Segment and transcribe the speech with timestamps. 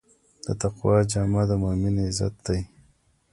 [0.45, 2.59] د تقوی جامه د مؤمن عزت دی.